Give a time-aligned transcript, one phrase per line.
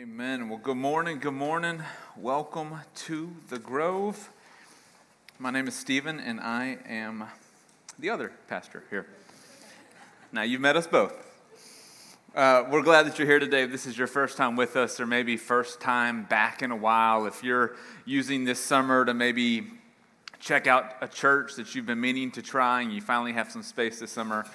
[0.00, 0.48] Amen.
[0.48, 1.18] Well, good morning.
[1.18, 1.82] Good morning.
[2.16, 4.30] Welcome to the Grove.
[5.40, 7.24] My name is Stephen, and I am
[7.98, 9.08] the other pastor here.
[10.30, 11.14] Now, you've met us both.
[12.32, 13.64] Uh, we're glad that you're here today.
[13.64, 16.76] If this is your first time with us, or maybe first time back in a
[16.76, 17.74] while, if you're
[18.04, 19.66] using this summer to maybe
[20.38, 23.64] check out a church that you've been meaning to try and you finally have some
[23.64, 24.46] space this summer,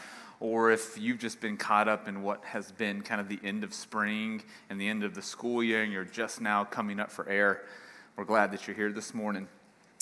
[0.43, 3.63] or if you've just been caught up in what has been kind of the end
[3.63, 7.09] of spring and the end of the school year and you're just now coming up
[7.09, 7.61] for air,
[8.17, 9.47] we're glad that you're here this morning.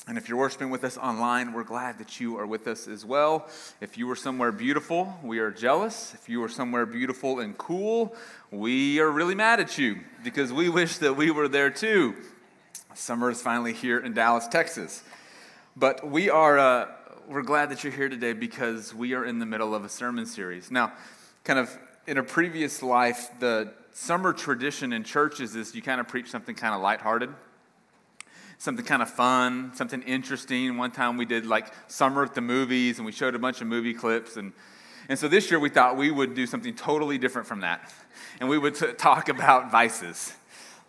[0.08, 3.06] And if you're worshiping with us online, we're glad that you are with us as
[3.06, 3.48] well.
[3.82, 6.16] If you were somewhere beautiful, we are jealous.
[6.16, 8.16] If you were somewhere beautiful and cool,
[8.50, 12.16] we are really mad at you because we wish that we were there too.
[12.96, 15.04] Summer is finally here in Dallas, Texas.
[15.78, 16.58] But we are.
[16.58, 16.88] Uh,
[17.32, 20.26] we're glad that you're here today because we are in the middle of a sermon
[20.26, 20.70] series.
[20.70, 20.92] Now,
[21.46, 26.10] kind of in a previous life, the summer tradition in churches is you kind of
[26.10, 27.30] preach something kind of lighthearted,
[28.58, 30.76] something kind of fun, something interesting.
[30.76, 33.68] One time we did like summer at the movies and we showed a bunch of
[33.68, 34.36] movie clips.
[34.36, 34.52] And,
[35.08, 37.94] and so this year we thought we would do something totally different from that.
[38.42, 40.36] And we would t- talk about vices,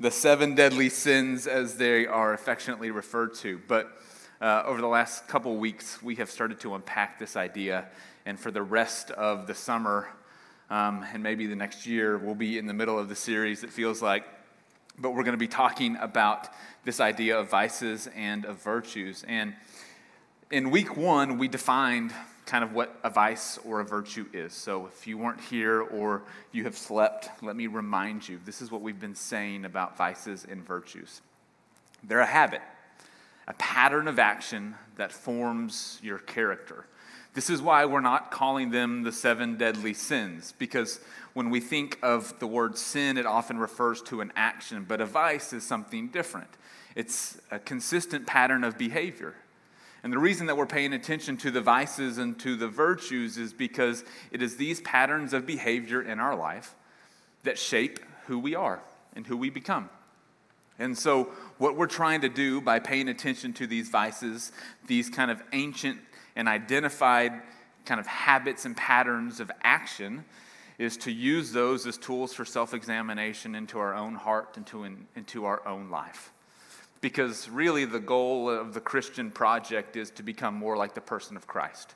[0.00, 3.60] the seven deadly sins as they are affectionately referred to.
[3.68, 4.01] But
[4.42, 7.86] uh, over the last couple weeks, we have started to unpack this idea.
[8.26, 10.08] And for the rest of the summer
[10.68, 13.70] um, and maybe the next year, we'll be in the middle of the series, it
[13.70, 14.24] feels like.
[14.98, 16.48] But we're going to be talking about
[16.84, 19.24] this idea of vices and of virtues.
[19.28, 19.54] And
[20.50, 22.12] in week one, we defined
[22.44, 24.52] kind of what a vice or a virtue is.
[24.52, 28.72] So if you weren't here or you have slept, let me remind you this is
[28.72, 31.20] what we've been saying about vices and virtues.
[32.02, 32.62] They're a habit
[33.48, 36.86] a pattern of action that forms your character.
[37.34, 41.00] This is why we're not calling them the seven deadly sins, because
[41.32, 45.06] when we think of the word sin, it often refers to an action, but a
[45.06, 46.50] vice is something different.
[46.94, 49.34] It's a consistent pattern of behavior.
[50.02, 53.52] And the reason that we're paying attention to the vices and to the virtues is
[53.52, 56.74] because it is these patterns of behavior in our life
[57.44, 58.82] that shape who we are
[59.14, 59.88] and who we become.
[60.78, 61.24] And so,
[61.58, 64.52] what we're trying to do by paying attention to these vices,
[64.86, 65.98] these kind of ancient
[66.34, 67.32] and identified
[67.84, 70.24] kind of habits and patterns of action,
[70.78, 75.06] is to use those as tools for self examination into our own heart, into, in,
[75.14, 76.32] into our own life.
[77.00, 81.36] Because really, the goal of the Christian project is to become more like the person
[81.36, 81.94] of Christ.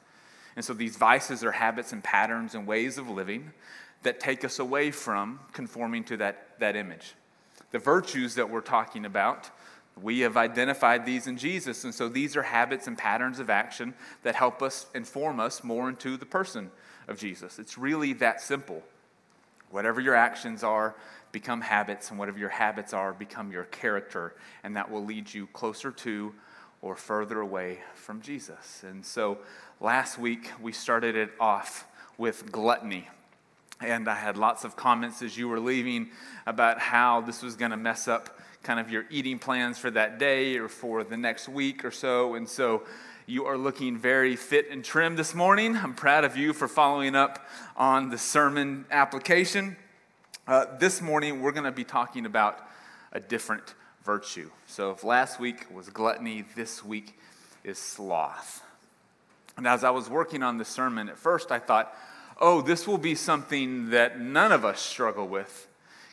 [0.55, 3.53] And so, these vices are habits and patterns and ways of living
[4.03, 7.15] that take us away from conforming to that, that image
[7.71, 9.51] the virtues that we're talking about,
[10.01, 11.85] we have identified these in Jesus.
[11.85, 15.89] And so these are habits and patterns of action that help us inform us more
[15.89, 16.71] into the person
[17.09, 17.59] of Jesus.
[17.59, 18.83] It's really that simple.
[19.71, 20.95] Whatever your actions are,
[21.33, 24.35] become habits, and whatever your habits are, become your character.
[24.63, 26.35] And that will lead you closer to
[26.83, 28.85] or further away from Jesus.
[28.87, 29.39] And so
[29.81, 31.87] last week we started it off
[32.19, 33.09] with gluttony.
[33.81, 36.09] And I had lots of comments as you were leaving
[36.47, 40.19] about how this was going to mess up kind of your eating plans for that
[40.19, 42.35] day or for the next week or so.
[42.35, 42.83] And so
[43.27, 45.77] you are looking very fit and trim this morning.
[45.77, 49.77] I'm proud of you for following up on the sermon application.
[50.47, 52.59] Uh, this morning, we're going to be talking about
[53.13, 54.51] a different virtue.
[54.67, 57.19] So, if last week was gluttony, this week
[57.65, 58.63] is sloth.
[59.57, 61.93] And as I was working on the sermon, at first I thought,
[62.39, 65.69] oh, this will be something that none of us struggle with,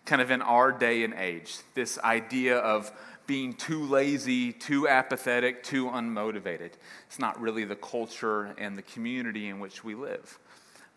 [0.06, 1.58] kind of in our day and age.
[1.74, 2.92] This idea of
[3.26, 6.72] being too lazy, too apathetic, too unmotivated.
[7.08, 10.40] It's not really the culture and the community in which we live.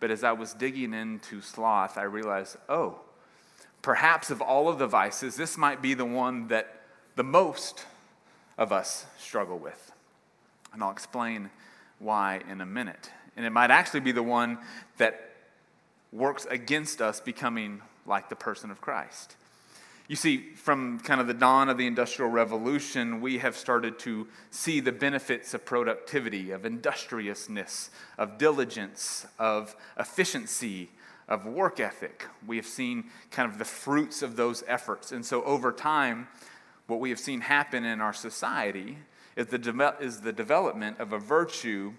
[0.01, 3.01] But as I was digging into sloth, I realized, oh,
[3.83, 6.81] perhaps of all of the vices, this might be the one that
[7.15, 7.87] the most
[8.59, 9.93] of us struggle with.
[10.73, 11.51] And I'll explain
[11.99, 13.11] why in a minute.
[13.37, 14.59] And it might actually be the one
[14.99, 15.31] that
[16.13, 19.37] works against us becoming like the person of Christ.
[20.09, 24.29] You see, from kind of the dawn of the Industrial Revolution, we have started to
[24.53, 30.91] see the benefits of productivity, of industriousness, of diligence, of efficiency,
[31.29, 32.27] of work ethic.
[32.47, 35.11] We have seen kind of the fruits of those efforts.
[35.11, 36.29] And so over time,
[36.87, 38.99] what we have seen happen in our society
[39.35, 41.95] is the, de- is the development of a virtue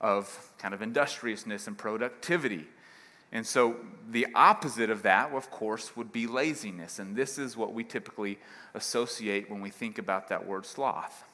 [0.00, 2.66] of kind of industriousness and productivity.
[3.32, 3.76] And so
[4.10, 6.98] the opposite of that, of course, would be laziness.
[6.98, 8.38] And this is what we typically
[8.74, 11.24] associate when we think about that word sloth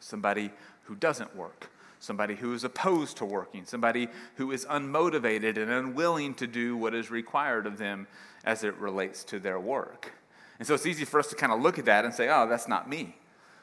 [0.00, 0.50] somebody
[0.84, 6.34] who doesn't work, somebody who is opposed to working, somebody who is unmotivated and unwilling
[6.34, 8.06] to do what is required of them
[8.44, 10.12] as it relates to their work.
[10.58, 12.48] And so it's easy for us to kind of look at that and say, oh,
[12.48, 13.16] that's not me.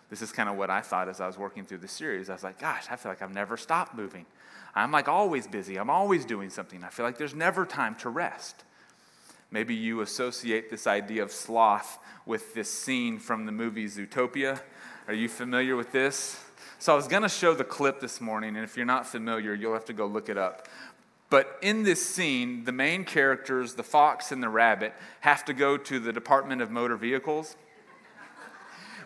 [0.10, 2.30] This is kind of what I thought as I was working through the series.
[2.30, 4.26] I was like, gosh, I feel like I've never stopped moving.
[4.76, 5.78] I'm like always busy.
[5.78, 6.84] I'm always doing something.
[6.84, 8.64] I feel like there's never time to rest.
[9.52, 14.62] Maybe you associate this idea of sloth with this scene from the movie Zootopia.
[15.08, 16.40] Are you familiar with this?
[16.80, 19.54] So I was going to show the clip this morning, and if you're not familiar,
[19.54, 20.68] you'll have to go look it up.
[21.30, 25.78] But in this scene, the main characters, the fox and the rabbit, have to go
[25.78, 27.56] to the Department of Motor Vehicles,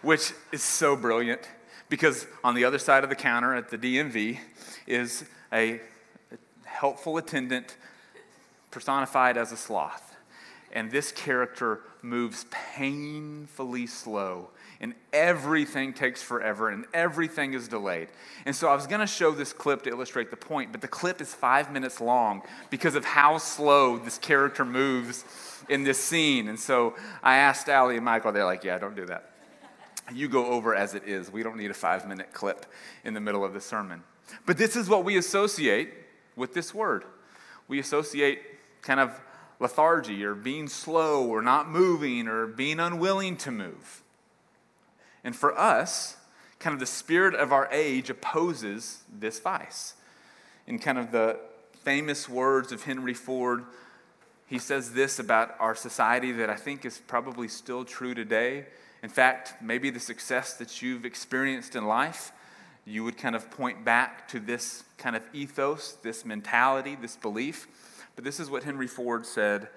[0.01, 1.42] which is so brilliant
[1.90, 4.40] because on the other side of the counter at the DMV
[4.88, 5.81] is a
[6.63, 7.75] helpful attendant
[8.72, 10.16] personified as a sloth.
[10.72, 14.50] And this character moves painfully slow,
[14.80, 18.10] and everything takes forever, and everything is delayed.
[18.46, 20.88] And so I was going to show this clip to illustrate the point, but the
[20.88, 25.25] clip is five minutes long because of how slow this character moves
[25.69, 26.48] in this scene.
[26.48, 29.29] And so I asked Allie and Michael, they're like, yeah, don't do that.
[30.14, 31.32] You go over as it is.
[31.32, 32.66] We don't need a five minute clip
[33.04, 34.04] in the middle of the sermon.
[34.46, 35.92] But this is what we associate
[36.36, 37.04] with this word.
[37.68, 38.42] We associate
[38.82, 39.20] kind of
[39.60, 44.04] lethargy or being slow or not moving or being unwilling to move.
[45.24, 46.18] And for us,
[46.60, 49.96] kind of the spirit of our age opposes this vice.
[50.66, 51.40] In kind of the
[51.84, 53.64] famous words of Henry Ford,
[54.46, 58.66] he says this about our society that I think is probably still true today.
[59.01, 62.31] In fact, maybe the success that you've experienced in life,
[62.86, 67.68] you would kind of point back to this kind of ethos, this mentality, this belief.
[68.16, 69.69] But this is what Henry Ford said.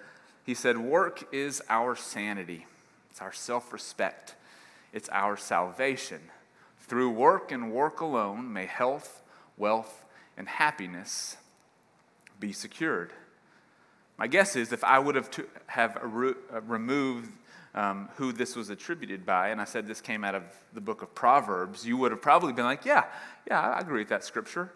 [0.45, 2.67] He said, Work is our sanity,
[3.11, 4.35] it's our self respect,
[4.93, 6.21] it's our salvation.
[6.81, 9.23] Through work and work alone may health,
[9.57, 10.05] wealth,
[10.37, 11.37] and happiness
[12.41, 13.13] be secured.
[14.19, 15.99] My guess is if I would have, to, have
[16.67, 17.31] removed
[17.75, 20.43] um, who this was attributed by, and I said this came out of
[20.75, 23.05] the book of Proverbs, you would have probably been like, yeah,
[23.49, 24.73] yeah, I agree with that scripture.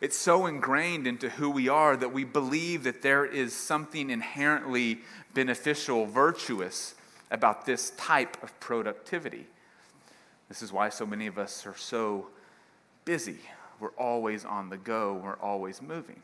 [0.00, 5.00] It's so ingrained into who we are that we believe that there is something inherently
[5.34, 6.94] beneficial, virtuous
[7.30, 9.46] about this type of productivity.
[10.48, 12.28] This is why so many of us are so
[13.04, 13.38] busy.
[13.80, 16.22] We're always on the go, we're always moving.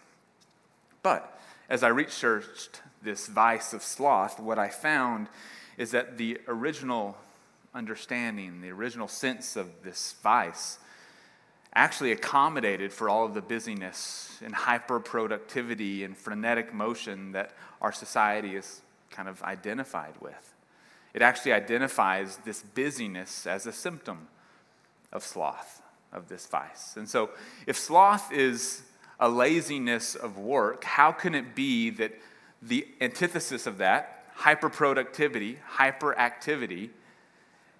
[1.02, 1.38] But
[1.68, 5.28] as I researched this vice of sloth, what I found
[5.76, 7.16] is that the original
[7.74, 10.78] understanding, the original sense of this vice,
[11.74, 17.50] actually accommodated for all of the busyness and hyper productivity and frenetic motion that
[17.80, 18.80] our society is
[19.10, 20.54] kind of identified with.
[21.14, 24.28] It actually identifies this busyness as a symptom
[25.12, 25.82] of sloth,
[26.12, 26.96] of this vice.
[26.96, 27.30] And so,
[27.66, 28.82] if sloth is
[29.20, 32.12] a laziness of work, how can it be that
[32.60, 36.90] the antithesis of that, hyperproductivity, hyperactivity,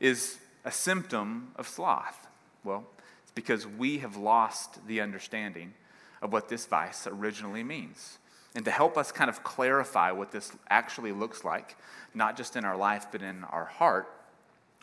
[0.01, 2.27] is a symptom of sloth?
[2.63, 2.85] Well,
[3.23, 5.75] it's because we have lost the understanding
[6.23, 8.19] of what this vice originally means.
[8.55, 11.77] And to help us kind of clarify what this actually looks like,
[12.15, 14.09] not just in our life, but in our heart,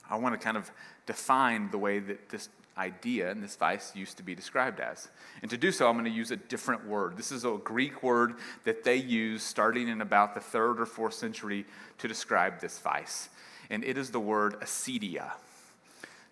[0.09, 0.69] I want to kind of
[1.05, 2.49] define the way that this
[2.81, 5.07] idea and this vice used to be described as.
[5.41, 7.15] And to do so, I'm going to use a different word.
[7.15, 8.33] This is a Greek word
[8.63, 11.65] that they used starting in about the third or fourth century
[11.99, 13.29] to describe this vice.
[13.69, 15.31] And it is the word acedia.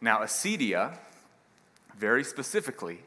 [0.01, 0.97] Now, acedia
[1.99, 2.99] very specifically,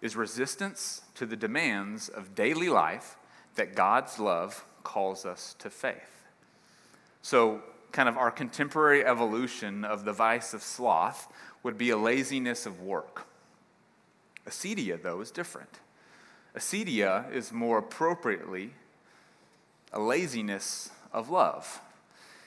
[0.00, 3.16] is resistance to the demands of daily life
[3.56, 6.24] that God's love calls us to faith.
[7.20, 12.66] So, kind of our contemporary evolution of the vice of sloth would be a laziness
[12.66, 13.26] of work.
[14.46, 15.80] Acedia, though, is different.
[16.56, 18.72] Acedia is more appropriately
[19.92, 21.80] a laziness of love.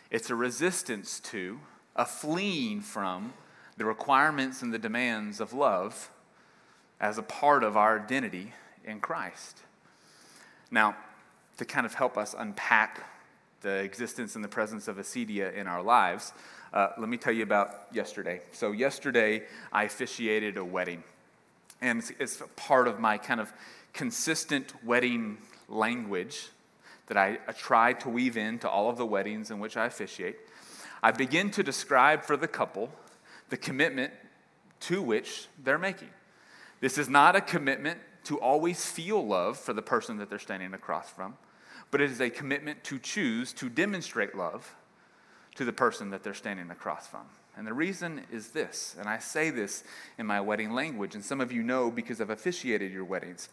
[0.10, 1.60] It's a resistance to,
[1.96, 3.34] a fleeing from
[3.78, 6.12] the requirements and the demands of love
[7.00, 8.54] as a part of our identity
[8.86, 9.60] in Christ.
[10.70, 10.96] Now,
[11.58, 13.04] to kind of help us unpack
[13.62, 16.34] the existence and the presence of acedia in our lives,
[16.74, 18.41] uh, let me tell you about yesterday.
[18.51, 21.03] So, yesterday I officiated a wedding,
[21.82, 23.51] and it's, it's part of my kind of
[23.94, 25.38] consistent wedding
[25.68, 26.50] language
[27.08, 30.38] that I, I try to weave into all of the weddings in which I officiate.
[31.03, 32.89] I begin to describe for the couple
[33.50, 34.13] the commitment
[34.82, 36.10] to which they're making.
[36.80, 40.74] This is not a commitment to always feel love for the person that they're standing
[40.74, 41.36] across from,
[41.92, 44.74] but it is a commitment to choose to demonstrate love
[45.56, 47.26] to the person that they're standing across from.
[47.58, 49.84] And the reason is this, and I say this
[50.18, 53.50] in my wedding language, and some of you know because I've officiated your weddings.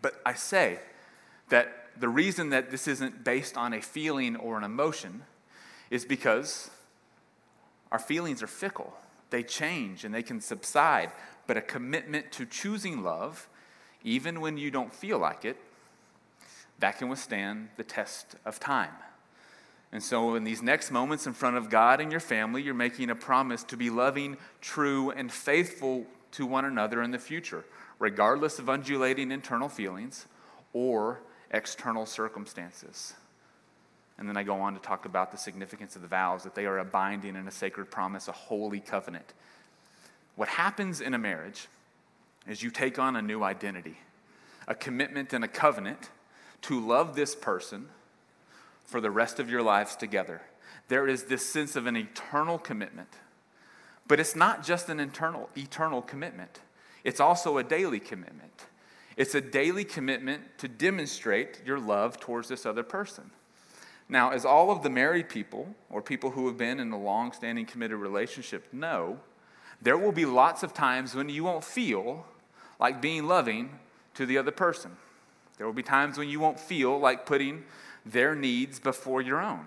[0.00, 0.78] But I say
[1.48, 5.22] that the reason that this isn't based on a feeling or an emotion
[5.90, 6.70] is because
[7.90, 8.92] our feelings are fickle,
[9.30, 11.10] they change and they can subside.
[11.46, 13.48] But a commitment to choosing love,
[14.02, 15.56] even when you don't feel like it,
[16.78, 18.90] that can withstand the test of time.
[19.92, 23.10] And so, in these next moments in front of God and your family, you're making
[23.10, 27.64] a promise to be loving, true, and faithful to one another in the future,
[28.00, 30.26] regardless of undulating internal feelings
[30.72, 31.20] or
[31.52, 33.14] external circumstances.
[34.18, 36.66] And then I go on to talk about the significance of the vows, that they
[36.66, 39.32] are a binding and a sacred promise, a holy covenant.
[40.36, 41.68] What happens in a marriage
[42.48, 43.98] is you take on a new identity,
[44.66, 46.10] a commitment and a covenant
[46.64, 47.88] to love this person
[48.84, 50.40] for the rest of your lives together.
[50.88, 53.08] There is this sense of an eternal commitment.
[54.06, 56.60] But it's not just an internal, eternal commitment,
[57.04, 58.64] it's also a daily commitment.
[59.16, 63.30] It's a daily commitment to demonstrate your love towards this other person.
[64.08, 67.32] Now, as all of the married people or people who have been in a long
[67.32, 69.20] standing committed relationship know,
[69.80, 72.26] there will be lots of times when you won't feel
[72.80, 73.78] like being loving
[74.14, 74.96] to the other person.
[75.56, 77.64] There will be times when you won't feel like putting
[78.04, 79.66] their needs before your own.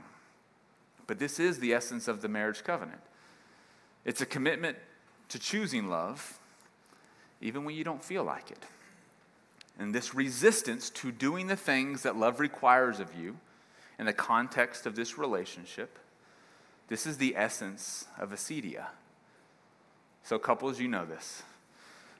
[1.07, 3.01] But this is the essence of the marriage covenant
[4.05, 4.77] it's a commitment
[5.27, 6.39] to choosing love,
[7.41, 8.63] even when you don't feel like it.
[9.77, 13.37] And this resistance to doing the things that love requires of you
[13.99, 15.99] in the context of this relationship,
[16.87, 18.87] this is the essence of acedia.
[20.23, 21.43] So, couples, you know this.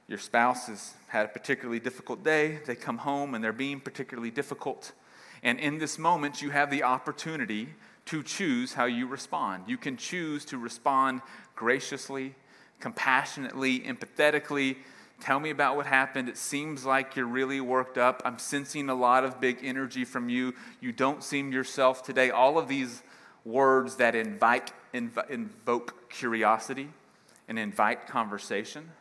[0.07, 2.59] Your spouse has had a particularly difficult day.
[2.65, 4.93] They come home and they're being particularly difficult.
[5.43, 7.69] And in this moment, you have the opportunity
[8.05, 9.65] to choose how you respond.
[9.67, 11.21] You can choose to respond
[11.55, 12.35] graciously,
[12.79, 14.77] compassionately, empathetically.
[15.19, 16.29] Tell me about what happened.
[16.29, 18.21] It seems like you're really worked up.
[18.23, 20.53] I'm sensing a lot of big energy from you.
[20.79, 22.29] You don't seem yourself today.
[22.29, 23.03] All of these
[23.43, 26.89] words that invite, inv- invoke curiosity
[27.49, 28.91] and invite conversation.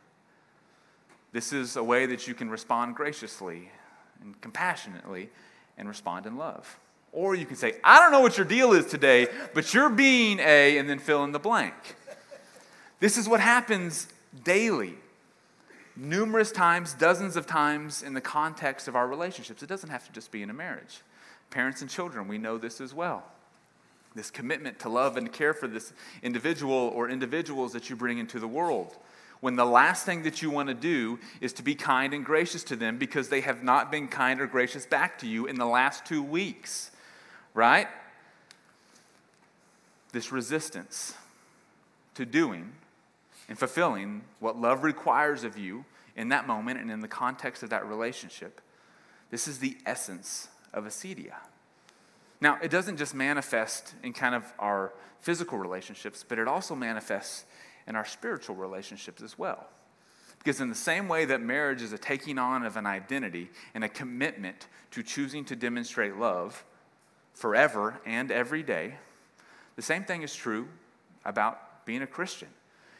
[1.33, 3.71] This is a way that you can respond graciously
[4.21, 5.31] and compassionately
[5.77, 6.79] and respond in love.
[7.13, 10.39] Or you can say, I don't know what your deal is today, but you're being
[10.39, 11.75] a, and then fill in the blank.
[13.01, 14.09] This is what happens
[14.45, 14.95] daily,
[15.97, 19.63] numerous times, dozens of times in the context of our relationships.
[19.63, 21.01] It doesn't have to just be in a marriage.
[21.51, 23.25] Parents and children, we know this as well.
[24.15, 25.93] This commitment to love and care for this
[26.23, 28.97] individual or individuals that you bring into the world
[29.41, 32.65] when the last thing that you want to do is to be kind and gracious
[32.65, 35.67] to them because they have not been kind or gracious back to you in the
[35.67, 36.91] last two weeks,
[37.55, 37.89] right?
[40.13, 41.15] This resistance
[42.15, 42.73] to doing
[43.49, 45.85] and fulfilling what love requires of you
[46.17, 48.61] in that moment and in the context of that relationship.
[49.31, 51.35] This is the essence of acedia.
[52.41, 57.45] Now, it doesn't just manifest in kind of our physical relationships, but it also manifests
[57.87, 59.67] in our spiritual relationships as well.
[60.39, 63.83] Because, in the same way that marriage is a taking on of an identity and
[63.83, 66.65] a commitment to choosing to demonstrate love
[67.35, 68.95] forever and every day,
[69.75, 70.69] the same thing is true
[71.25, 72.49] about being a Christian.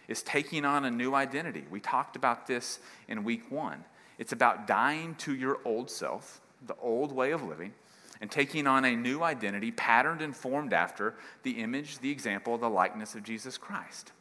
[0.09, 1.65] Is taking on a new identity.
[1.69, 2.79] We talked about this
[3.09, 3.85] in week one.
[4.19, 7.73] It's about dying to your old self, the old way of living,
[8.21, 12.71] and taking on a new identity patterned and formed after the image, the example, the
[12.71, 14.13] likeness of Jesus Christ.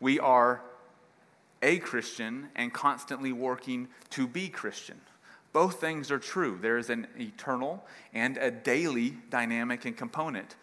[0.00, 0.60] We are
[1.62, 5.00] a Christian and constantly working to be Christian.
[5.52, 6.58] Both things are true.
[6.60, 10.56] There is an eternal and a daily dynamic and component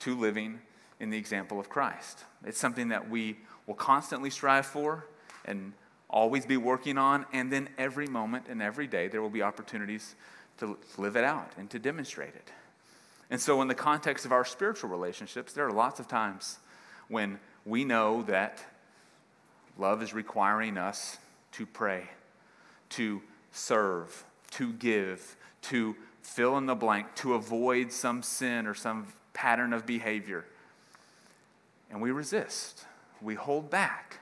[0.00, 0.60] to living
[1.00, 2.24] in the example of Christ.
[2.44, 5.06] It's something that we will constantly strive for
[5.44, 5.72] and
[6.10, 10.14] always be working on, and then every moment and every day there will be opportunities
[10.58, 12.52] to live it out and to demonstrate it.
[13.30, 16.58] And so, in the context of our spiritual relationships, there are lots of times
[17.08, 18.62] when we know that
[19.78, 21.18] Love is requiring us
[21.52, 22.04] to pray,
[22.90, 29.06] to serve, to give, to fill in the blank, to avoid some sin or some
[29.32, 30.44] pattern of behavior.
[31.90, 32.84] And we resist,
[33.20, 34.20] we hold back,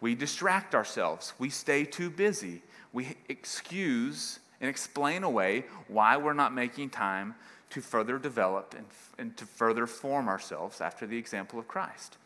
[0.00, 2.62] we distract ourselves, we stay too busy,
[2.92, 7.34] we excuse and explain away why we're not making time
[7.70, 8.86] to further develop and,
[9.18, 12.16] and to further form ourselves after the example of Christ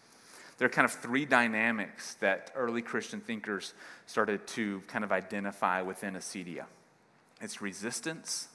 [0.58, 3.74] there are kind of three dynamics that early Christian thinkers
[4.06, 6.64] started to kind of identify within acedia
[7.40, 8.48] it's resistance,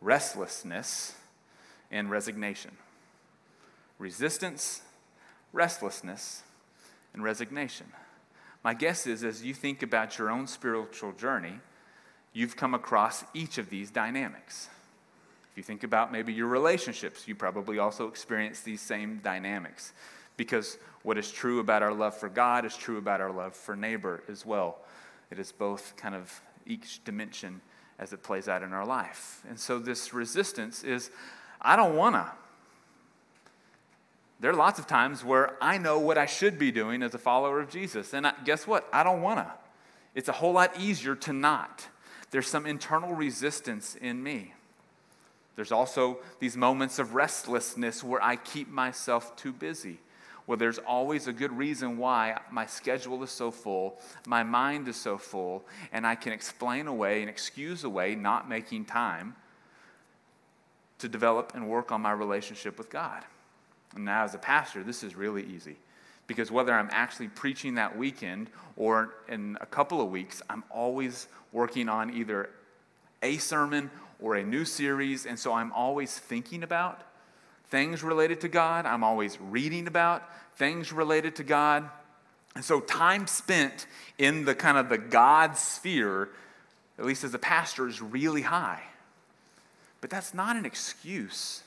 [0.00, 1.14] restlessness,
[1.90, 2.72] and resignation.
[3.98, 4.82] Resistance,
[5.52, 6.42] restlessness,
[7.14, 7.86] and resignation.
[8.64, 11.60] My guess is as you think about your own spiritual journey,
[12.32, 14.68] you've come across each of these dynamics.
[15.52, 19.92] If you think about maybe your relationships, you probably also experience these same dynamics
[20.36, 23.76] Because what is true about our love for God is true about our love for
[23.76, 24.78] neighbor as well.
[25.30, 27.60] It is both kind of each dimension
[27.98, 29.42] as it plays out in our life.
[29.48, 31.10] And so this resistance is
[31.60, 32.26] I don't want to.
[34.40, 37.18] There are lots of times where I know what I should be doing as a
[37.18, 38.12] follower of Jesus.
[38.12, 38.88] And I, guess what?
[38.92, 39.52] I don't want to.
[40.16, 41.86] It's a whole lot easier to not.
[42.32, 44.54] There's some internal resistance in me.
[45.54, 50.00] There's also these moments of restlessness where I keep myself too busy.
[50.46, 54.96] Well, there's always a good reason why my schedule is so full, my mind is
[54.96, 59.36] so full, and I can explain away and excuse away not making time
[60.98, 63.22] to develop and work on my relationship with God.
[63.94, 65.76] And now, as a pastor, this is really easy
[66.26, 71.28] because whether I'm actually preaching that weekend or in a couple of weeks, I'm always
[71.52, 72.50] working on either
[73.22, 75.26] a sermon or a new series.
[75.26, 77.02] And so I'm always thinking about
[77.72, 78.84] things related to God.
[78.84, 81.88] I'm always reading about things related to God.
[82.54, 83.86] And so time spent
[84.18, 86.28] in the kind of the God sphere,
[86.98, 88.82] at least as a pastor, is really high.
[90.02, 91.62] But that's not an excuse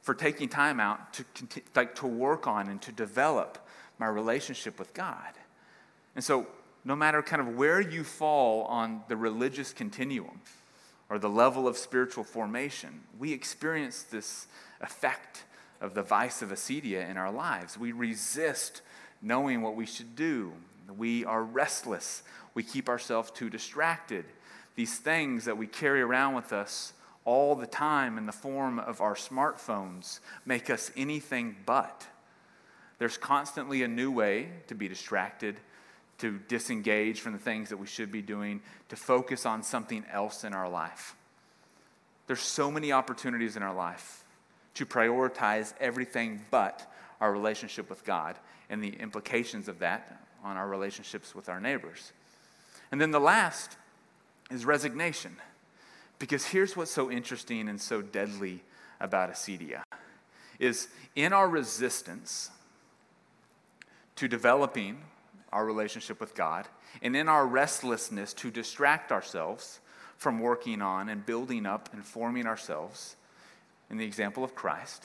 [0.00, 1.24] for taking time out to,
[1.76, 3.58] like, to work on and to develop
[3.98, 5.34] my relationship with God.
[6.14, 6.46] And so,
[6.86, 10.40] no matter kind of where you fall on the religious continuum
[11.10, 14.46] or the level of spiritual formation, we experience this
[14.84, 15.44] effect
[15.80, 17.76] of the vice of acedia in our lives.
[17.76, 18.82] We resist
[19.20, 20.52] knowing what we should do.
[20.96, 22.22] We are restless.
[22.54, 24.24] We keep ourselves too distracted.
[24.76, 26.92] These things that we carry around with us
[27.24, 32.06] all the time in the form of our smartphones make us anything but.
[32.98, 35.56] There's constantly a new way to be distracted,
[36.18, 40.44] to disengage from the things that we should be doing, to focus on something else
[40.44, 41.16] in our life.
[42.26, 44.24] There's so many opportunities in our life
[44.74, 46.90] to prioritize everything but
[47.20, 48.36] our relationship with God
[48.68, 52.12] and the implications of that on our relationships with our neighbors.
[52.92, 53.76] And then the last
[54.50, 55.36] is resignation.
[56.18, 58.62] Because here's what's so interesting and so deadly
[59.00, 59.82] about acedia
[60.58, 62.50] is in our resistance
[64.16, 64.98] to developing
[65.52, 66.68] our relationship with God
[67.02, 69.80] and in our restlessness to distract ourselves
[70.16, 73.16] from working on and building up and forming ourselves
[73.94, 75.04] in the example of Christ,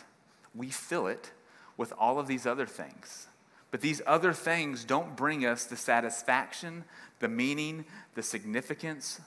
[0.56, 1.32] we fill it
[1.78, 3.28] with all of these other things.
[3.70, 6.86] But these other things don't bring us the satisfaction,
[7.20, 9.22] the meaning, the significance,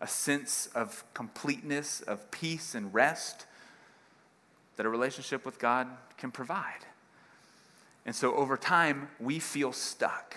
[0.00, 3.46] a sense of completeness, of peace and rest
[4.76, 6.86] that a relationship with God can provide.
[8.04, 10.36] And so over time, we feel stuck.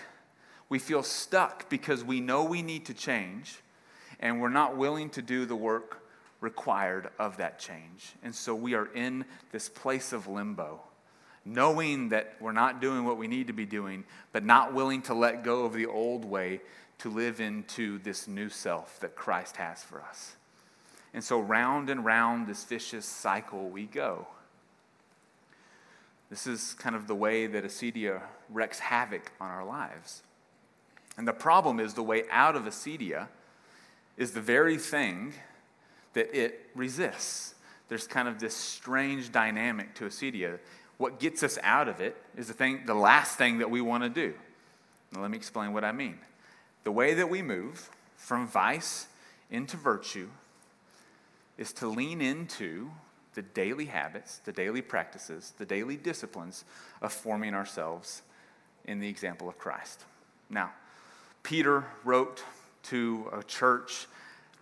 [0.68, 3.60] We feel stuck because we know we need to change,
[4.18, 5.99] and we're not willing to do the work
[6.40, 8.14] required of that change.
[8.22, 10.80] And so we are in this place of limbo,
[11.44, 15.14] knowing that we're not doing what we need to be doing, but not willing to
[15.14, 16.60] let go of the old way
[16.98, 20.36] to live into this new self that Christ has for us.
[21.12, 24.28] And so, round and round this vicious cycle we go.
[26.28, 30.22] This is kind of the way that acedia wreaks havoc on our lives.
[31.16, 33.26] And the problem is the way out of acedia
[34.16, 35.34] is the very thing
[36.14, 37.54] that it resists.
[37.88, 40.58] There's kind of this strange dynamic to acedia.
[40.96, 44.02] What gets us out of it is the thing, the last thing that we want
[44.02, 44.34] to do.
[45.12, 46.18] Now, let me explain what I mean.
[46.84, 49.06] The way that we move from vice
[49.50, 50.28] into virtue
[51.58, 52.90] is to lean into
[53.34, 56.64] the daily habits, the daily practices, the daily disciplines
[57.00, 58.22] of forming ourselves
[58.84, 60.04] in the example of Christ.
[60.48, 60.70] Now,
[61.42, 62.42] Peter wrote
[62.84, 64.06] to a church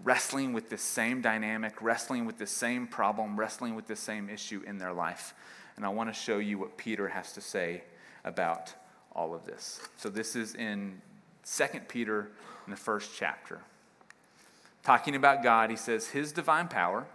[0.03, 4.63] wrestling with this same dynamic, wrestling with this same problem, wrestling with this same issue
[4.67, 5.35] in their life.
[5.77, 7.83] And I want to show you what Peter has to say
[8.25, 8.73] about
[9.13, 9.81] all of this.
[9.97, 11.01] So this is in
[11.45, 12.31] 2 Peter
[12.67, 13.61] in the first chapter.
[14.85, 17.07] Talking about God, he says, His divine power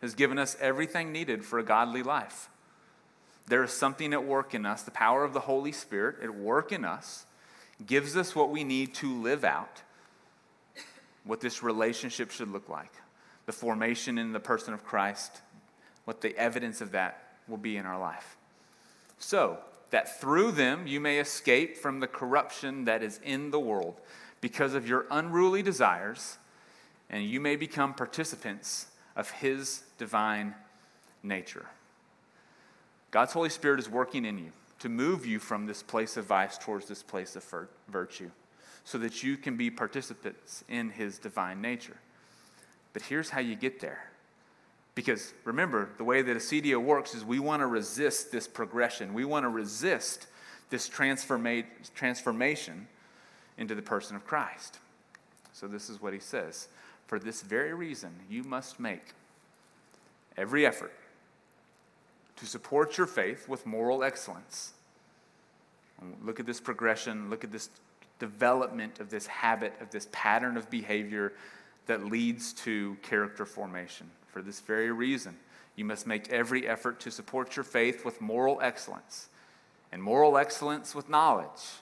[0.00, 2.48] has given us everything needed for a godly life.
[3.46, 6.72] There is something at work in us, the power of the Holy Spirit at work
[6.72, 7.26] in us,
[7.84, 9.82] gives us what we need to live out
[11.24, 12.92] what this relationship should look like,
[13.46, 15.40] the formation in the person of Christ,
[16.04, 18.36] what the evidence of that will be in our life.
[19.18, 19.58] So,
[19.90, 24.00] that through them you may escape from the corruption that is in the world
[24.40, 26.38] because of your unruly desires,
[27.10, 30.54] and you may become participants of His divine
[31.22, 31.66] nature.
[33.10, 36.56] God's Holy Spirit is working in you to move you from this place of vice
[36.56, 38.30] towards this place of virtue
[38.84, 41.96] so that you can be participants in His divine nature.
[42.92, 44.10] But here's how you get there
[44.94, 49.14] Because remember, the way that acedia works is we want to resist this progression.
[49.14, 50.26] We want to resist
[50.70, 52.88] this transforma- transformation
[53.58, 54.78] into the person of Christ.
[55.52, 56.68] So, this is what he says
[57.06, 59.14] For this very reason, you must make
[60.36, 60.92] every effort
[62.36, 64.72] to support your faith with moral excellence.
[66.24, 67.68] Look at this progression, look at this
[68.20, 71.32] development of this habit, of this pattern of behavior
[71.86, 74.08] that leads to character formation.
[74.28, 75.36] For this very reason,
[75.74, 79.28] you must make every effort to support your faith with moral excellence,
[79.90, 81.80] and moral excellence with knowledge,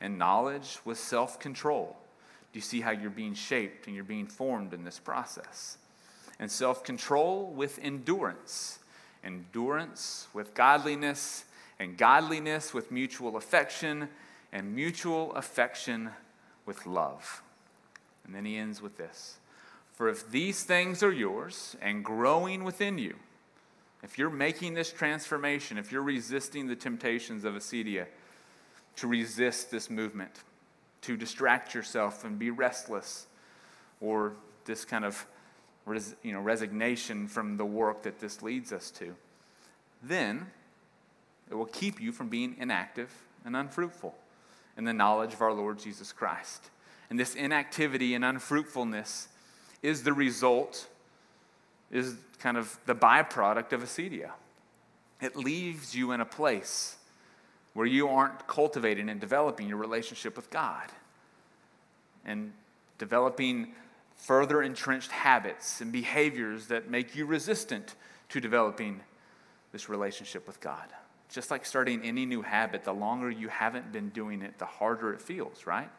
[0.00, 1.96] and knowledge with self control.
[2.52, 5.78] Do you see how you're being shaped and you're being formed in this process?
[6.38, 8.78] And self control with endurance,
[9.24, 11.44] endurance with godliness,
[11.80, 14.08] and godliness with mutual affection,
[14.52, 16.10] and mutual affection
[16.66, 17.42] with love.
[18.24, 19.38] And then he ends with this
[19.92, 23.16] For if these things are yours and growing within you,
[24.02, 28.06] if you're making this transformation, if you're resisting the temptations of acedia,
[28.96, 30.30] to resist this movement,
[31.02, 33.26] to distract yourself and be restless,
[34.00, 34.34] or
[34.64, 35.26] this kind of
[35.86, 39.14] res, you know, resignation from the work that this leads us to,
[40.02, 40.46] then
[41.50, 43.10] it will keep you from being inactive
[43.44, 44.14] and unfruitful
[44.78, 46.70] in the knowledge of our Lord Jesus Christ.
[47.10, 49.28] And this inactivity and unfruitfulness
[49.82, 50.86] is the result,
[51.90, 54.30] is kind of the byproduct of acedia.
[55.20, 56.96] It leaves you in a place
[57.74, 60.86] where you aren't cultivating and developing your relationship with God
[62.24, 62.52] and
[62.98, 63.72] developing
[64.14, 67.94] further entrenched habits and behaviors that make you resistant
[68.28, 69.00] to developing
[69.72, 70.88] this relationship with God.
[71.28, 75.12] Just like starting any new habit, the longer you haven't been doing it, the harder
[75.12, 75.90] it feels, right?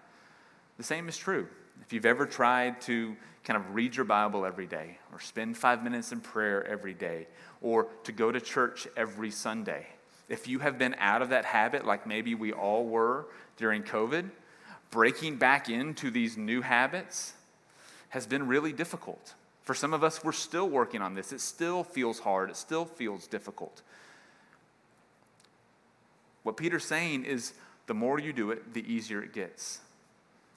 [0.77, 1.47] The same is true.
[1.81, 5.83] If you've ever tried to kind of read your Bible every day, or spend five
[5.83, 7.27] minutes in prayer every day,
[7.61, 9.85] or to go to church every Sunday,
[10.29, 14.29] if you have been out of that habit, like maybe we all were during COVID,
[14.91, 17.33] breaking back into these new habits
[18.09, 19.33] has been really difficult.
[19.63, 21.31] For some of us, we're still working on this.
[21.31, 23.81] It still feels hard, it still feels difficult.
[26.43, 27.53] What Peter's saying is
[27.87, 29.81] the more you do it, the easier it gets.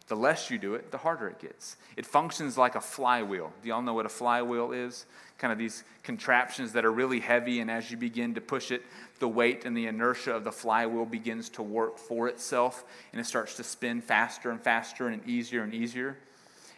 [0.08, 1.76] The less you do it, the harder it gets.
[1.96, 3.52] It functions like a flywheel.
[3.62, 5.06] Do y'all know what a flywheel is?
[5.38, 8.82] Kind of these contraptions that are really heavy, and as you begin to push it,
[9.20, 13.24] the weight and the inertia of the flywheel begins to work for itself, and it
[13.24, 16.18] starts to spin faster and faster and easier and easier.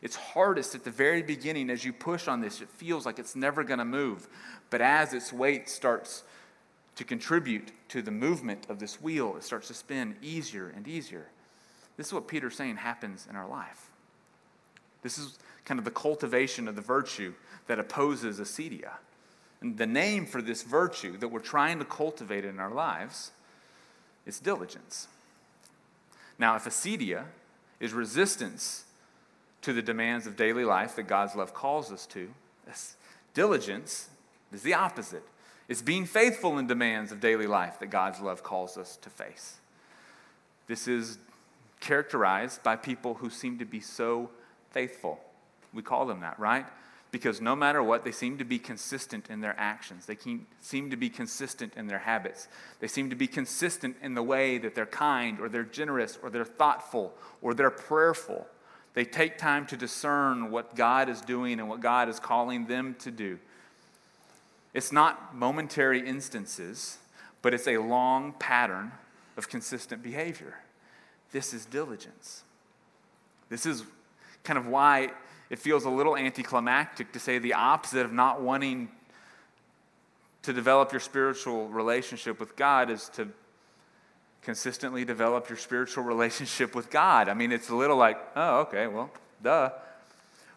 [0.02, 2.60] It's hardest at the very beginning as you push on this.
[2.60, 4.28] It feels like it's never going to move.
[4.68, 6.24] But as its weight starts
[6.96, 11.26] to contribute to the movement of this wheel, it starts to spin easier and easier.
[11.96, 13.90] This is what Peter's saying happens in our life.
[15.02, 17.34] This is kind of the cultivation of the virtue
[17.66, 18.92] that opposes acedia.
[19.60, 23.30] And the name for this virtue that we're trying to cultivate in our lives
[24.26, 25.08] is diligence.
[26.38, 27.24] Now, if acedia
[27.80, 28.84] is resistance
[29.62, 32.28] to the demands of daily life that God's love calls us to,
[33.32, 34.08] diligence
[34.52, 35.26] is the opposite.
[35.68, 39.56] It's being faithful in demands of daily life that God's love calls us to face.
[40.66, 41.18] This is
[41.80, 44.30] characterized by people who seem to be so
[44.70, 45.20] faithful.
[45.72, 46.66] We call them that, right?
[47.10, 50.06] Because no matter what, they seem to be consistent in their actions.
[50.06, 50.18] They
[50.60, 52.48] seem to be consistent in their habits.
[52.80, 56.30] They seem to be consistent in the way that they're kind or they're generous or
[56.30, 58.46] they're thoughtful or they're prayerful.
[58.94, 62.96] They take time to discern what God is doing and what God is calling them
[63.00, 63.38] to do.
[64.74, 66.98] It's not momentary instances,
[67.42, 68.92] but it's a long pattern
[69.36, 70.56] of consistent behavior.
[71.30, 72.42] This is diligence.
[73.48, 73.84] This is
[74.42, 75.12] kind of why
[75.48, 78.88] it feels a little anticlimactic to say the opposite of not wanting
[80.42, 83.28] to develop your spiritual relationship with God is to
[84.42, 87.28] consistently develop your spiritual relationship with God.
[87.28, 89.10] I mean, it's a little like, oh, okay, well,
[89.42, 89.70] duh.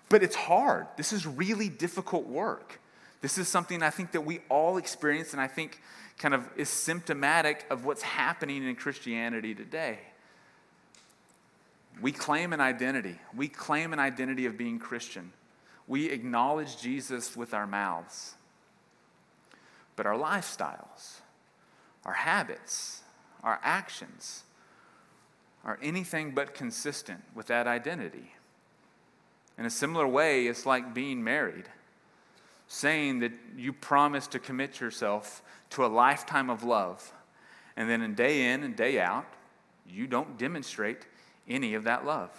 [0.09, 0.87] But it's hard.
[0.95, 2.79] This is really difficult work.
[3.21, 5.81] This is something I think that we all experience, and I think
[6.17, 9.99] kind of is symptomatic of what's happening in Christianity today.
[12.01, 13.19] We claim an identity.
[13.35, 15.33] We claim an identity of being Christian.
[15.87, 18.35] We acknowledge Jesus with our mouths.
[19.95, 21.21] But our lifestyles,
[22.05, 23.01] our habits,
[23.43, 24.43] our actions
[25.65, 28.33] are anything but consistent with that identity.
[29.57, 31.65] In a similar way, it's like being married,
[32.67, 37.13] saying that you promise to commit yourself to a lifetime of love,
[37.75, 39.25] and then in day in and day out,
[39.89, 41.05] you don't demonstrate
[41.47, 42.31] any of that love.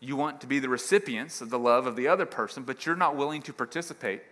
[0.00, 2.96] You want to be the recipients of the love of the other person, but you're
[2.96, 4.22] not willing to participate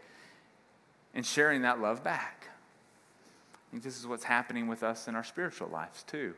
[1.15, 2.49] in sharing that love back.
[3.53, 6.35] I think this is what's happening with us in our spiritual lives, too.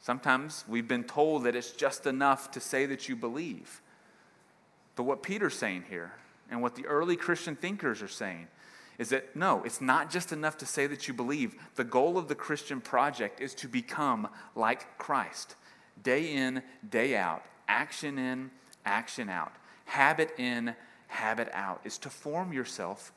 [0.00, 3.82] Sometimes we've been told that it's just enough to say that you believe.
[4.96, 6.12] But what Peter's saying here,
[6.50, 8.48] and what the early Christian thinkers are saying,
[8.98, 11.54] is that no, it's not just enough to say that you believe.
[11.76, 15.54] The goal of the Christian project is to become like Christ,
[16.02, 18.50] day in, day out, action in,
[18.84, 19.52] action out,
[19.84, 20.74] habit in,
[21.06, 23.12] habit out, is to form yourself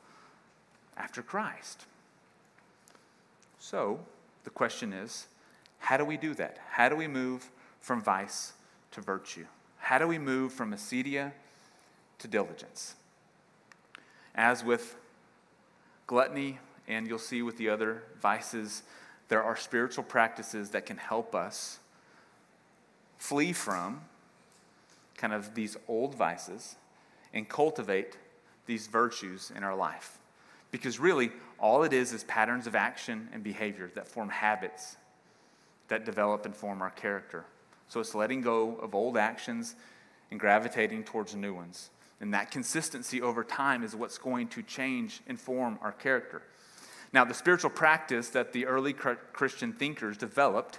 [0.96, 1.86] after Christ.
[3.58, 4.00] So,
[4.44, 5.26] the question is
[5.78, 6.58] how do we do that?
[6.70, 8.52] How do we move from vice
[8.92, 9.46] to virtue?
[9.78, 11.32] How do we move from acedia
[12.18, 12.94] to diligence?
[14.34, 14.96] As with
[16.06, 18.82] gluttony, and you'll see with the other vices,
[19.28, 21.78] there are spiritual practices that can help us
[23.18, 24.02] flee from
[25.16, 26.76] kind of these old vices
[27.32, 28.16] and cultivate
[28.66, 30.18] these virtues in our life.
[30.70, 34.96] Because really, all it is is patterns of action and behavior that form habits
[35.88, 37.44] that develop and form our character.
[37.88, 39.74] So it's letting go of old actions
[40.30, 41.90] and gravitating towards new ones.
[42.22, 46.40] And that consistency over time is what's going to change and form our character.
[47.12, 50.78] Now, the spiritual practice that the early Christian thinkers developed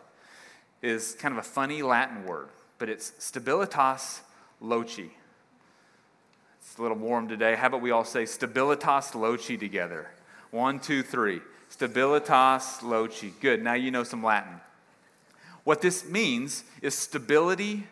[0.81, 4.21] is kind of a funny Latin word, but it's stabilitas
[4.61, 5.11] loci.
[6.59, 7.55] It's a little warm today.
[7.55, 10.09] How about we all say stabilitas loci together?
[10.51, 11.41] One, two, three.
[11.69, 13.33] Stabilitas loci.
[13.41, 13.61] Good.
[13.61, 14.61] Now you know some Latin.
[15.65, 17.85] What this means is stability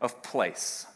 [0.00, 0.86] of place.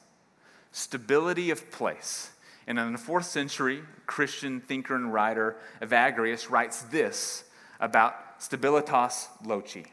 [0.72, 2.30] Stability of place.
[2.66, 7.44] And in the fourth century, Christian thinker and writer Evagrius writes this
[7.80, 9.84] about stabilitas loci.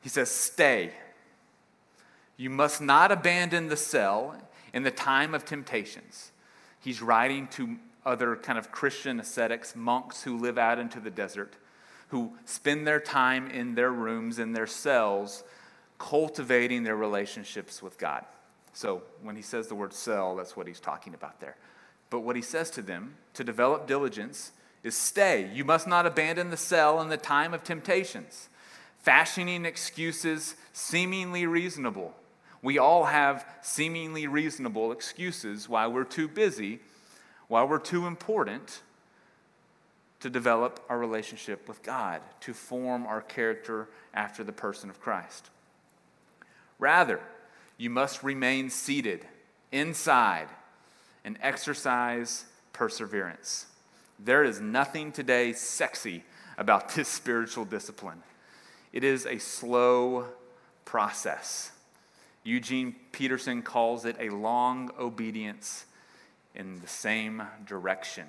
[0.00, 0.92] He says, Stay.
[2.36, 4.34] You must not abandon the cell
[4.72, 6.32] in the time of temptations.
[6.80, 11.54] He's writing to other kind of Christian ascetics, monks who live out into the desert,
[12.08, 15.44] who spend their time in their rooms, in their cells,
[15.98, 18.24] cultivating their relationships with God.
[18.72, 21.56] So when he says the word cell, that's what he's talking about there.
[22.08, 24.52] But what he says to them to develop diligence
[24.82, 25.50] is stay.
[25.52, 28.48] You must not abandon the cell in the time of temptations,
[28.98, 32.14] fashioning excuses seemingly reasonable
[32.62, 36.80] we all have seemingly reasonable excuses why we're too busy,
[37.48, 38.82] why we're too important
[40.20, 45.48] to develop our relationship with God, to form our character after the person of Christ.
[46.78, 47.20] Rather,
[47.80, 49.24] you must remain seated
[49.72, 50.48] inside
[51.24, 53.64] and exercise perseverance.
[54.18, 56.22] There is nothing today sexy
[56.58, 58.22] about this spiritual discipline.
[58.92, 60.26] It is a slow
[60.84, 61.72] process.
[62.44, 65.86] Eugene Peterson calls it a long obedience
[66.54, 68.26] in the same direction.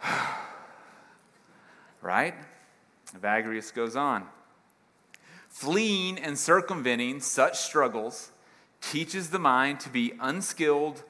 [2.00, 2.34] right?
[3.12, 4.24] Evagrius goes on.
[5.52, 8.30] Fleeing and circumventing such struggles
[8.80, 11.04] teaches the mind to be unskilled,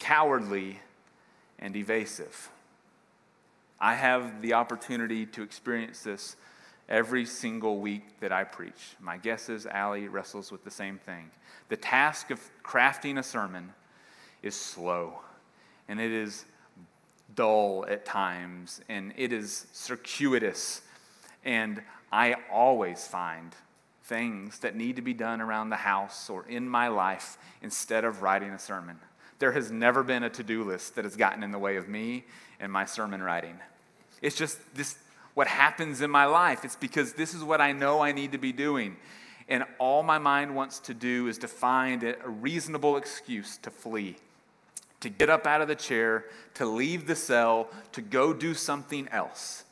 [0.00, 0.80] cowardly,
[1.60, 2.50] and evasive.
[3.80, 6.34] I have the opportunity to experience this
[6.88, 8.96] every single week that I preach.
[9.00, 11.30] My guess is Allie wrestles with the same thing.
[11.68, 13.72] The task of crafting a sermon
[14.42, 15.20] is slow,
[15.86, 16.44] and it is
[17.36, 20.82] dull at times, and it is circuitous.
[21.44, 23.54] And I always find
[24.08, 28.22] things that need to be done around the house or in my life instead of
[28.22, 28.98] writing a sermon.
[29.38, 31.88] There has never been a to do list that has gotten in the way of
[31.88, 32.24] me
[32.58, 33.58] and my sermon writing.
[34.22, 34.96] It's just this
[35.34, 36.64] what happens in my life.
[36.64, 38.96] It's because this is what I know I need to be doing.
[39.48, 44.16] And all my mind wants to do is to find a reasonable excuse to flee,
[45.00, 49.06] to get up out of the chair, to leave the cell, to go do something
[49.12, 49.62] else.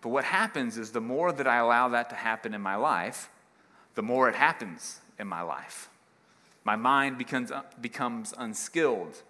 [0.00, 3.30] But what happens is the more that I allow that to happen in my life,
[3.98, 5.88] the more it happens in my life.
[6.62, 9.24] My mind becomes, uh, becomes unskilled,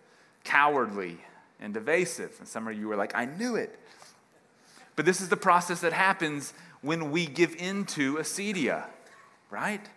[0.45, 1.17] cowardly,
[1.59, 2.37] and evasive.
[2.39, 3.79] And some of you are like, I knew it.
[4.95, 6.53] But this is the process that happens
[6.83, 8.85] when we give into acedia,
[9.49, 9.89] right?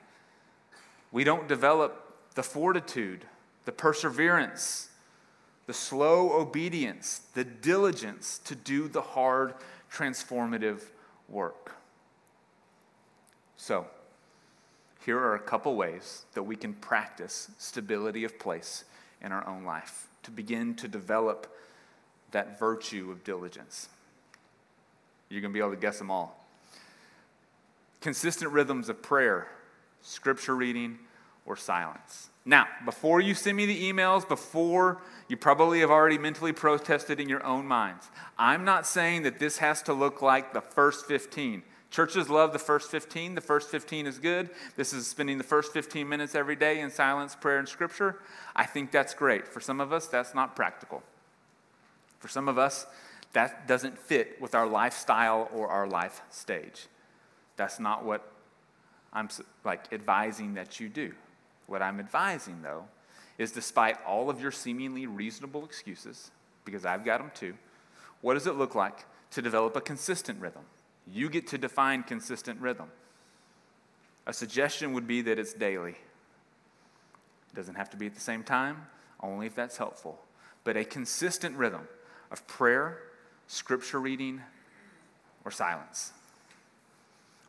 [1.11, 3.25] We don't develop the fortitude,
[3.65, 4.87] the perseverance,
[5.67, 9.53] the slow obedience, the diligence to do the hard,
[9.91, 10.79] transformative
[11.27, 11.75] work.
[13.57, 13.85] So,
[15.05, 18.83] here are a couple ways that we can practice stability of place
[19.21, 21.47] in our own life to begin to develop
[22.31, 23.89] that virtue of diligence.
[25.29, 26.45] You're going to be able to guess them all.
[27.99, 29.47] Consistent rhythms of prayer,
[30.01, 30.99] scripture reading,
[31.45, 32.29] or silence.
[32.45, 37.29] Now, before you send me the emails, before you probably have already mentally protested in
[37.29, 41.63] your own minds, I'm not saying that this has to look like the first 15.
[41.91, 43.35] Churches love the first 15.
[43.35, 44.49] The first 15 is good.
[44.77, 48.19] This is spending the first 15 minutes every day in silence, prayer, and scripture.
[48.55, 49.45] I think that's great.
[49.45, 51.03] For some of us, that's not practical.
[52.19, 52.87] For some of us,
[53.33, 56.87] that doesn't fit with our lifestyle or our life stage.
[57.57, 58.25] That's not what
[59.11, 59.27] I'm
[59.65, 61.13] like advising that you do.
[61.67, 62.85] What I'm advising, though,
[63.37, 66.31] is despite all of your seemingly reasonable excuses,
[66.63, 67.53] because I've got them too,
[68.21, 70.63] what does it look like to develop a consistent rhythm?
[71.07, 72.87] You get to define consistent rhythm.
[74.27, 75.91] A suggestion would be that it's daily.
[75.91, 78.87] It doesn't have to be at the same time,
[79.21, 80.19] only if that's helpful.
[80.63, 81.87] But a consistent rhythm
[82.31, 82.99] of prayer,
[83.47, 84.41] scripture reading,
[85.43, 86.13] or silence.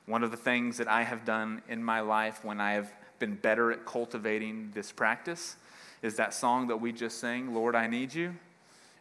[0.06, 3.36] One of the things that I have done in my life when I have been
[3.36, 5.56] better at cultivating this practice
[6.02, 8.34] is that song that we just sang, Lord, I Need You.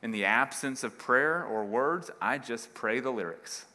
[0.03, 3.65] In the absence of prayer or words, I just pray the lyrics.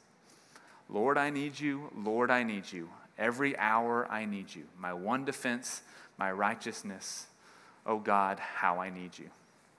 [0.89, 1.91] Lord, I need you.
[1.97, 2.89] Lord, I need you.
[3.19, 4.65] Every hour I need you.
[4.79, 5.83] My one defense,
[6.19, 7.27] my righteousness.
[7.85, 9.31] Oh God, how I need you.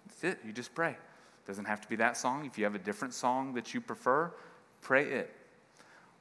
[0.07, 0.39] That's it.
[0.45, 0.91] You just pray.
[0.91, 2.45] It Doesn't have to be that song.
[2.45, 4.31] If you have a different song that you prefer,
[4.81, 5.33] pray it.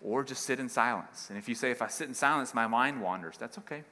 [0.02, 1.26] Or just sit in silence.
[1.30, 3.82] And if you say, if I sit in silence, my mind wanders, that's okay.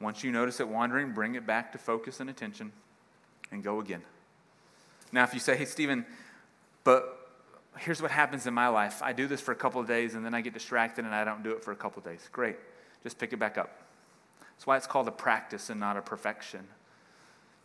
[0.00, 2.70] Once you notice it wandering, bring it back to focus and attention
[3.50, 4.02] and go again.
[5.10, 6.04] Now, if you say, hey, Stephen,
[6.84, 7.15] but
[7.78, 10.24] here's what happens in my life I do this for a couple of days and
[10.24, 12.28] then I get distracted and I don't do it for a couple of days.
[12.32, 12.56] Great.
[13.02, 13.70] Just pick it back up.
[14.40, 16.66] That's why it's called a practice and not a perfection,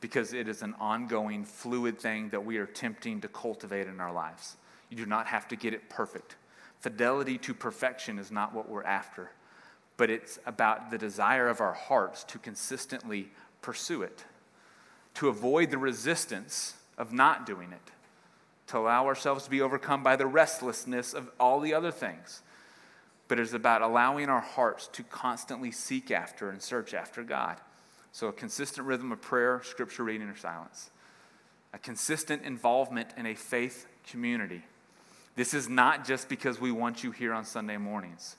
[0.01, 4.11] because it is an ongoing, fluid thing that we are attempting to cultivate in our
[4.11, 4.57] lives.
[4.89, 6.35] You do not have to get it perfect.
[6.79, 9.31] Fidelity to perfection is not what we're after
[10.01, 13.29] but it's about the desire of our hearts to consistently
[13.61, 14.25] pursue it,
[15.13, 17.91] to avoid the resistance of not doing it,
[18.71, 22.41] to allow ourselves to be overcome by the restlessness of all the other things.
[23.27, 27.57] But it's about allowing our hearts to constantly seek after and search after God.
[28.13, 30.89] So, a consistent rhythm of prayer, scripture reading, or silence.
[31.73, 34.63] A consistent involvement in a faith community.
[35.35, 38.35] This is not just because we want you here on Sunday mornings.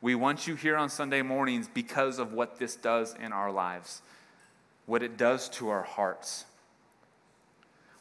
[0.00, 4.00] We want you here on Sunday mornings because of what this does in our lives,
[4.86, 6.46] what it does to our hearts.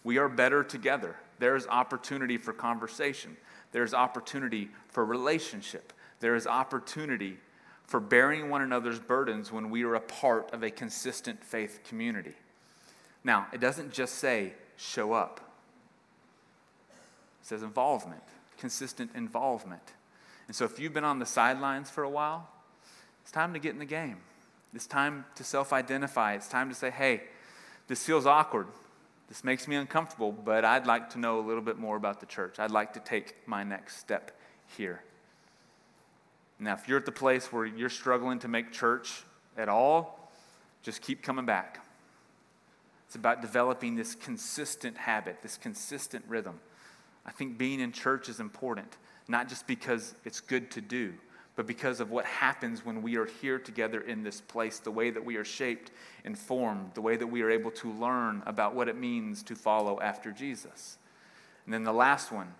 [0.05, 1.17] We are better together.
[1.39, 3.37] There is opportunity for conversation,
[3.71, 7.37] there's opportunity for relationship, there is opportunity
[7.85, 12.35] for bearing one another's burdens when we are a part of a consistent faith community.
[13.23, 15.39] Now, it doesn't just say show up,
[17.41, 18.23] it says involvement,
[18.57, 19.93] consistent involvement.
[20.47, 22.49] And so, if you've been on the sidelines for a while,
[23.21, 24.17] it's time to get in the game.
[24.73, 26.33] It's time to self identify.
[26.33, 27.23] It's time to say, hey,
[27.87, 28.67] this feels awkward.
[29.29, 32.25] This makes me uncomfortable, but I'd like to know a little bit more about the
[32.25, 32.59] church.
[32.59, 34.31] I'd like to take my next step
[34.75, 35.01] here.
[36.59, 39.23] Now, if you're at the place where you're struggling to make church
[39.57, 40.31] at all,
[40.81, 41.85] just keep coming back.
[43.05, 46.59] It's about developing this consistent habit, this consistent rhythm.
[47.25, 48.97] I think being in church is important
[49.29, 51.13] not just because it's good to do,
[51.59, 55.09] but because of what happens when we are here together in this place, the way
[55.09, 55.91] that we are shaped
[56.23, 59.57] and formed, the way that we are able to learn about what it means to
[59.57, 60.97] follow after Jesus.
[61.65, 62.53] And then the last one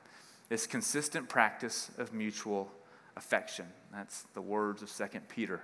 [0.50, 2.70] is consistent practice of mutual
[3.16, 3.68] affection.
[3.94, 5.62] That's the words of 2 Peter.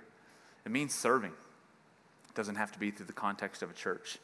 [0.64, 1.34] It means serving.
[2.30, 4.16] It doesn't have to be through the context of a church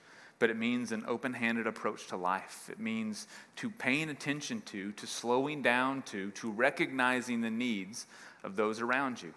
[0.42, 2.68] but it means an open handed approach to life.
[2.68, 8.09] It means to paying attention to, to slowing down to, to recognizing the needs
[8.42, 9.35] of those around you.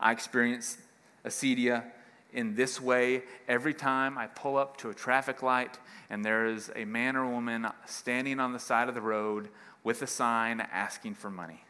[0.00, 0.76] I experience
[1.24, 1.84] acedia
[2.32, 5.78] in this way every time I pull up to a traffic light
[6.10, 9.50] and there is a man or woman standing on the side of the road
[9.84, 11.62] with a sign asking for money.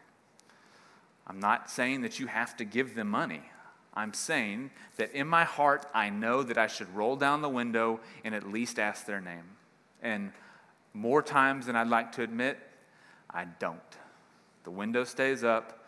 [1.26, 3.42] I'm not saying that you have to give them money.
[3.98, 7.98] I'm saying that in my heart, I know that I should roll down the window
[8.22, 9.42] and at least ask their name.
[10.00, 10.30] And
[10.94, 12.60] more times than I'd like to admit,
[13.28, 13.80] I don't.
[14.62, 15.84] The window stays up.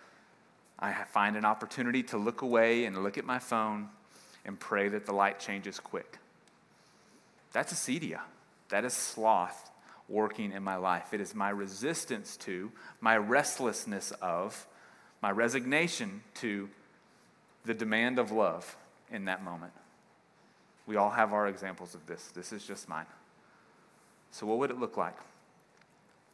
[0.76, 3.88] I find an opportunity to look away and look at my phone
[4.44, 6.18] and pray that the light changes quick.
[7.52, 8.22] That's acedia.
[8.70, 9.70] That is sloth
[10.08, 11.14] working in my life.
[11.14, 14.66] It is my resistance to, my restlessness of,
[15.22, 16.68] my resignation to
[17.64, 18.76] the demand of love
[19.10, 19.72] in that moment.
[20.86, 22.28] We all have our examples of this.
[22.34, 23.06] This is just mine.
[24.30, 25.16] So, what would it look like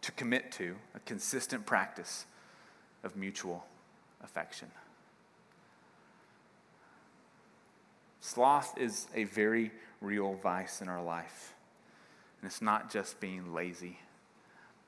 [0.02, 2.26] to commit to a consistent practice
[3.02, 3.64] of mutual
[4.22, 4.68] affection?
[8.20, 9.70] Sloth is a very
[10.00, 11.54] real vice in our life.
[12.40, 13.98] And it's not just being lazy,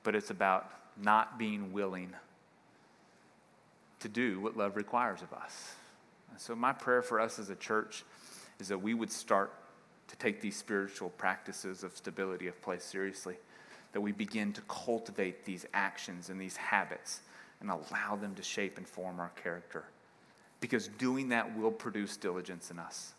[0.03, 0.71] but it's about
[1.01, 2.13] not being willing
[4.01, 5.75] to do what love requires of us.
[6.37, 8.05] So, my prayer for us as a church
[8.61, 9.53] is that we would start
[10.09, 13.37] to take these spiritual practices of stability of place seriously,
[13.93, 17.21] that we begin to cultivate these actions and these habits
[17.61, 19.85] and allow them to shape and form our character.
[20.61, 23.13] Because doing that will produce diligence in us.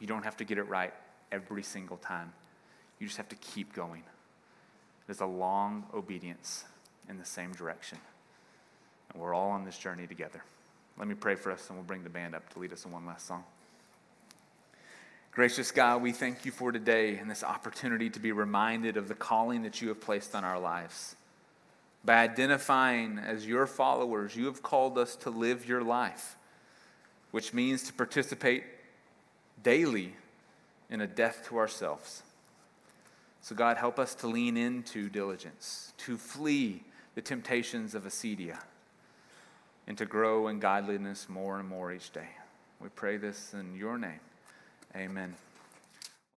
[0.00, 0.92] You don't have to get it right
[1.32, 2.32] every single time,
[2.98, 4.02] you just have to keep going.
[5.08, 6.64] It is a long obedience
[7.08, 7.98] in the same direction.
[9.12, 10.42] And we're all on this journey together.
[10.96, 12.92] Let me pray for us, and we'll bring the band up to lead us in
[12.92, 13.44] one last song.
[15.32, 19.14] Gracious God, we thank you for today and this opportunity to be reminded of the
[19.16, 21.16] calling that you have placed on our lives.
[22.04, 26.36] By identifying as your followers, you have called us to live your life,
[27.32, 28.62] which means to participate
[29.64, 30.14] daily
[30.88, 32.22] in a death to ourselves.
[33.40, 36.84] So, God, help us to lean into diligence, to flee
[37.16, 38.58] the temptations of acedia,
[39.86, 42.28] and to grow in godliness more and more each day.
[42.80, 44.20] We pray this in your name.
[44.96, 45.34] Amen.